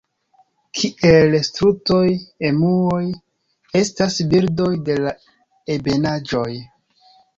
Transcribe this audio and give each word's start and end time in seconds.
Kiel 0.77 1.35
strutoj, 1.47 1.99
emuoj 2.49 3.03
estas 3.83 4.17
birdoj 4.33 4.71
de 4.89 4.97
la 5.05 5.13
ebenaĵoj. 5.77 6.49